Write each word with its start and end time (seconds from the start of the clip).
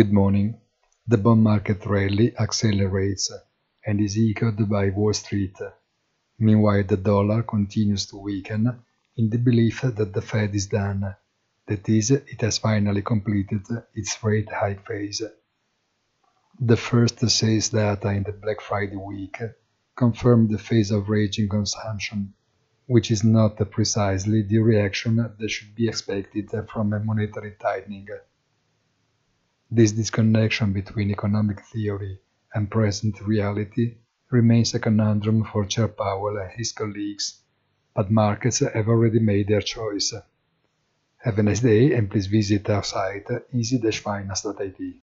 Good 0.00 0.14
morning. 0.14 0.58
The 1.06 1.18
bond 1.18 1.42
market 1.42 1.84
rally 1.84 2.32
accelerates 2.38 3.30
and 3.84 4.00
is 4.00 4.16
echoed 4.16 4.66
by 4.66 4.88
Wall 4.88 5.12
Street. 5.12 5.58
Meanwhile, 6.38 6.84
the 6.84 6.96
dollar 6.96 7.42
continues 7.42 8.06
to 8.06 8.16
weaken 8.16 8.80
in 9.18 9.28
the 9.28 9.36
belief 9.36 9.82
that 9.82 10.14
the 10.14 10.22
Fed 10.22 10.54
is 10.54 10.68
done, 10.68 11.14
that 11.66 11.86
is, 11.86 12.12
it 12.12 12.40
has 12.40 12.56
finally 12.56 13.02
completed 13.02 13.66
its 13.92 14.24
rate 14.24 14.50
hike 14.50 14.86
phase. 14.86 15.20
The 16.58 16.78
first 16.78 17.18
sales 17.28 17.68
data 17.68 18.08
in 18.08 18.22
the 18.22 18.32
Black 18.32 18.62
Friday 18.62 18.96
week 18.96 19.36
confirmed 19.94 20.48
the 20.48 20.58
phase 20.58 20.90
of 20.92 21.10
raging 21.10 21.50
consumption, 21.50 22.32
which 22.86 23.10
is 23.10 23.22
not 23.22 23.58
precisely 23.70 24.40
the 24.40 24.60
reaction 24.60 25.16
that 25.16 25.50
should 25.50 25.74
be 25.74 25.88
expected 25.88 26.48
from 26.72 26.94
a 26.94 27.00
monetary 27.00 27.54
tightening. 27.60 28.08
This 29.72 29.92
disconnection 29.92 30.72
between 30.72 31.12
economic 31.12 31.64
theory 31.66 32.18
and 32.52 32.68
present 32.68 33.20
reality 33.20 33.98
remains 34.28 34.74
a 34.74 34.80
conundrum 34.80 35.44
for 35.44 35.64
Chair 35.64 35.86
Powell 35.86 36.38
and 36.38 36.50
his 36.50 36.72
colleagues, 36.72 37.40
but 37.94 38.10
markets 38.10 38.58
have 38.58 38.88
already 38.88 39.20
made 39.20 39.46
their 39.46 39.60
choice. 39.60 40.12
Have 41.18 41.38
a 41.38 41.44
nice 41.44 41.60
day 41.60 41.94
and 41.94 42.10
please 42.10 42.26
visit 42.26 42.68
our 42.68 42.82
site 42.82 43.28
easy-finance.it. 43.54 45.02